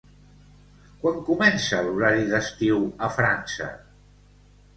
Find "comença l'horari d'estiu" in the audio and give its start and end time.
1.27-2.81